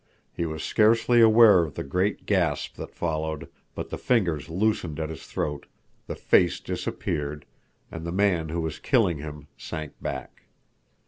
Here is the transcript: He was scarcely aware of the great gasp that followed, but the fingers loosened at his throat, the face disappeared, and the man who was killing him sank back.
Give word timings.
He 0.33 0.47
was 0.47 0.63
scarcely 0.63 1.21
aware 1.21 1.61
of 1.63 1.75
the 1.75 1.83
great 1.83 2.25
gasp 2.25 2.73
that 2.77 2.95
followed, 2.95 3.47
but 3.75 3.89
the 3.91 3.99
fingers 3.99 4.49
loosened 4.49 4.99
at 4.99 5.11
his 5.11 5.27
throat, 5.27 5.67
the 6.07 6.15
face 6.15 6.59
disappeared, 6.59 7.45
and 7.91 8.03
the 8.03 8.11
man 8.11 8.49
who 8.49 8.61
was 8.61 8.79
killing 8.79 9.19
him 9.19 9.45
sank 9.57 9.93
back. 10.01 10.45